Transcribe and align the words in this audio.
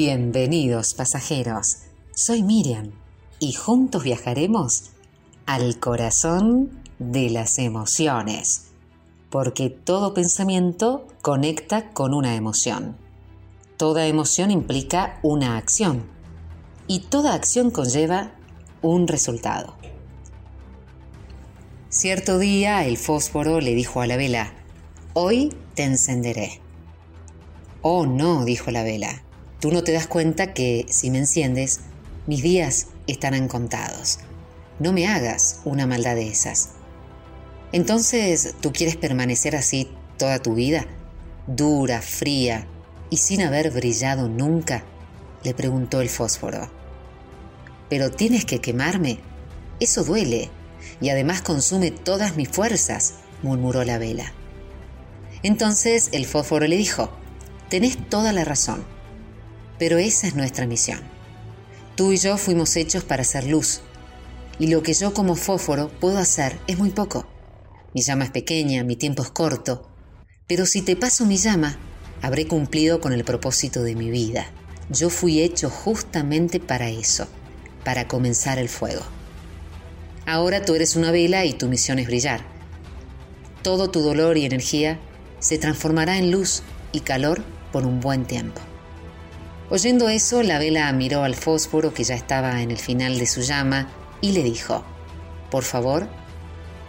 Bienvenidos 0.00 0.94
pasajeros, 0.94 1.78
soy 2.14 2.44
Miriam 2.44 2.92
y 3.40 3.54
juntos 3.54 4.04
viajaremos 4.04 4.92
al 5.44 5.80
corazón 5.80 6.70
de 7.00 7.30
las 7.30 7.58
emociones, 7.58 8.68
porque 9.28 9.70
todo 9.70 10.14
pensamiento 10.14 11.04
conecta 11.20 11.90
con 11.90 12.14
una 12.14 12.36
emoción. 12.36 12.96
Toda 13.76 14.06
emoción 14.06 14.52
implica 14.52 15.18
una 15.24 15.56
acción 15.56 16.04
y 16.86 17.00
toda 17.00 17.34
acción 17.34 17.72
conlleva 17.72 18.36
un 18.82 19.08
resultado. 19.08 19.74
Cierto 21.88 22.38
día 22.38 22.86
el 22.86 22.98
fósforo 22.98 23.60
le 23.60 23.74
dijo 23.74 24.00
a 24.00 24.06
la 24.06 24.16
vela, 24.16 24.52
hoy 25.14 25.52
te 25.74 25.82
encenderé. 25.82 26.60
Oh 27.82 28.06
no, 28.06 28.44
dijo 28.44 28.70
la 28.70 28.84
vela, 28.84 29.24
tú 29.60 29.72
no 29.72 29.82
te 29.82 29.92
das 29.92 30.06
cuenta 30.06 30.54
que 30.54 30.86
si 30.88 31.10
me 31.10 31.18
enciendes, 31.18 31.80
mis 32.26 32.42
días 32.42 32.88
estarán 33.06 33.48
contados. 33.48 34.20
No 34.78 34.92
me 34.92 35.06
hagas 35.06 35.60
una 35.64 35.86
maldad 35.86 36.14
de 36.14 36.28
esas. 36.28 36.70
Entonces, 37.72 38.54
¿tú 38.60 38.72
quieres 38.72 38.96
permanecer 38.96 39.56
así 39.56 39.90
toda 40.16 40.38
tu 40.38 40.54
vida? 40.54 40.86
Dura, 41.46 42.00
fría 42.02 42.66
y 43.10 43.16
sin 43.18 43.42
haber 43.42 43.70
brillado 43.70 44.28
nunca? 44.28 44.84
le 45.44 45.54
preguntó 45.54 46.00
el 46.00 46.08
fósforo. 46.08 46.70
Pero 47.88 48.10
tienes 48.10 48.44
que 48.44 48.60
quemarme. 48.60 49.20
Eso 49.80 50.02
duele 50.04 50.50
y 51.00 51.10
además 51.10 51.42
consume 51.42 51.90
todas 51.90 52.36
mis 52.36 52.48
fuerzas, 52.48 53.14
murmuró 53.42 53.84
la 53.84 53.98
vela. 53.98 54.32
Entonces 55.42 56.08
el 56.12 56.26
fósforo 56.26 56.66
le 56.66 56.76
dijo, 56.76 57.10
tenés 57.68 57.96
toda 58.08 58.32
la 58.32 58.44
razón, 58.44 58.84
pero 59.78 59.98
esa 59.98 60.26
es 60.26 60.34
nuestra 60.34 60.66
misión. 60.66 61.00
Tú 61.96 62.12
y 62.12 62.16
yo 62.16 62.36
fuimos 62.36 62.76
hechos 62.76 63.04
para 63.04 63.22
hacer 63.22 63.46
luz, 63.46 63.80
y 64.58 64.68
lo 64.68 64.82
que 64.82 64.94
yo 64.94 65.14
como 65.14 65.36
fósforo 65.36 65.88
puedo 66.00 66.18
hacer 66.18 66.58
es 66.66 66.78
muy 66.78 66.90
poco. 66.90 67.26
Mi 67.94 68.02
llama 68.02 68.24
es 68.24 68.30
pequeña, 68.30 68.84
mi 68.84 68.96
tiempo 68.96 69.22
es 69.22 69.30
corto, 69.30 69.88
pero 70.46 70.66
si 70.66 70.82
te 70.82 70.96
paso 70.96 71.26
mi 71.26 71.36
llama, 71.36 71.78
habré 72.22 72.46
cumplido 72.46 73.00
con 73.00 73.12
el 73.12 73.24
propósito 73.24 73.82
de 73.82 73.94
mi 73.94 74.10
vida. 74.10 74.46
Yo 74.90 75.10
fui 75.10 75.40
hecho 75.40 75.70
justamente 75.70 76.60
para 76.60 76.88
eso, 76.88 77.26
para 77.84 78.08
comenzar 78.08 78.58
el 78.58 78.68
fuego. 78.68 79.02
Ahora 80.26 80.64
tú 80.64 80.74
eres 80.74 80.96
una 80.96 81.10
vela 81.10 81.44
y 81.44 81.52
tu 81.52 81.68
misión 81.68 81.98
es 81.98 82.06
brillar. 82.06 82.40
Todo 83.62 83.90
tu 83.90 84.00
dolor 84.00 84.36
y 84.36 84.44
energía 84.44 84.98
se 85.40 85.58
transformará 85.58 86.18
en 86.18 86.30
luz 86.30 86.62
y 86.92 87.00
calor 87.00 87.42
por 87.72 87.86
un 87.86 88.00
buen 88.00 88.24
tiempo. 88.24 88.60
Oyendo 89.70 90.08
eso, 90.08 90.42
la 90.42 90.58
vela 90.58 90.90
miró 90.92 91.24
al 91.24 91.34
fósforo 91.34 91.92
que 91.92 92.04
ya 92.04 92.14
estaba 92.14 92.62
en 92.62 92.70
el 92.70 92.78
final 92.78 93.18
de 93.18 93.26
su 93.26 93.42
llama 93.42 93.88
y 94.22 94.32
le 94.32 94.42
dijo, 94.42 94.82
por 95.50 95.62
favor, 95.62 96.08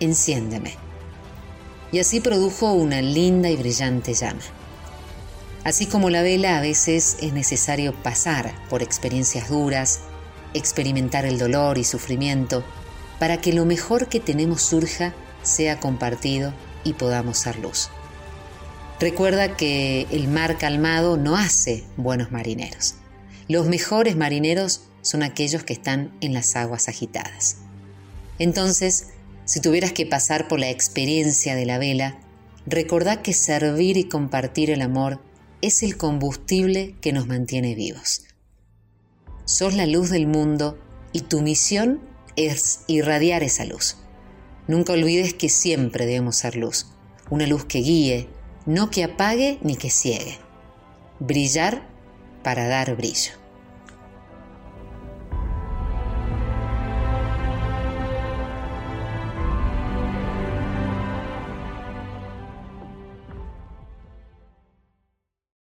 enciéndeme. 0.00 0.76
Y 1.90 1.98
así 1.98 2.20
produjo 2.20 2.72
una 2.72 3.02
linda 3.02 3.50
y 3.50 3.56
brillante 3.56 4.14
llama. 4.14 4.40
Así 5.64 5.84
como 5.84 6.08
la 6.08 6.22
vela 6.22 6.56
a 6.56 6.62
veces 6.62 7.18
es 7.20 7.34
necesario 7.34 7.92
pasar 8.02 8.54
por 8.70 8.82
experiencias 8.82 9.50
duras, 9.50 10.00
experimentar 10.54 11.26
el 11.26 11.38
dolor 11.38 11.76
y 11.76 11.84
sufrimiento, 11.84 12.64
para 13.18 13.40
que 13.40 13.52
lo 13.52 13.66
mejor 13.66 14.08
que 14.08 14.18
tenemos 14.18 14.62
surja, 14.62 15.12
sea 15.42 15.78
compartido 15.78 16.54
y 16.84 16.94
podamos 16.94 17.38
ser 17.38 17.58
luz. 17.58 17.90
Recuerda 19.02 19.56
que 19.56 20.06
el 20.12 20.28
mar 20.28 20.58
calmado 20.58 21.16
no 21.16 21.36
hace 21.36 21.82
buenos 21.96 22.30
marineros. 22.30 22.94
Los 23.48 23.66
mejores 23.66 24.14
marineros 24.14 24.82
son 25.00 25.24
aquellos 25.24 25.64
que 25.64 25.72
están 25.72 26.16
en 26.20 26.32
las 26.32 26.54
aguas 26.54 26.88
agitadas. 26.88 27.56
Entonces, 28.38 29.08
si 29.44 29.58
tuvieras 29.58 29.90
que 29.90 30.06
pasar 30.06 30.46
por 30.46 30.60
la 30.60 30.70
experiencia 30.70 31.56
de 31.56 31.66
la 31.66 31.78
vela, 31.78 32.20
recordá 32.64 33.22
que 33.22 33.32
servir 33.32 33.96
y 33.96 34.04
compartir 34.04 34.70
el 34.70 34.80
amor 34.80 35.20
es 35.62 35.82
el 35.82 35.96
combustible 35.96 36.94
que 37.00 37.12
nos 37.12 37.26
mantiene 37.26 37.74
vivos. 37.74 38.22
Sos 39.46 39.74
la 39.74 39.86
luz 39.86 40.10
del 40.10 40.28
mundo 40.28 40.78
y 41.12 41.22
tu 41.22 41.42
misión 41.42 42.00
es 42.36 42.82
irradiar 42.86 43.42
esa 43.42 43.64
luz. 43.64 43.96
Nunca 44.68 44.92
olvides 44.92 45.34
que 45.34 45.48
siempre 45.48 46.06
debemos 46.06 46.36
ser 46.36 46.54
luz, 46.54 46.86
una 47.30 47.48
luz 47.48 47.64
que 47.64 47.80
guíe, 47.80 48.28
no 48.66 48.90
que 48.90 49.04
apague 49.04 49.58
ni 49.62 49.76
que 49.76 49.90
ciegue. 49.90 50.38
Brillar 51.18 51.82
para 52.42 52.68
dar 52.68 52.94
brillo. 52.96 53.41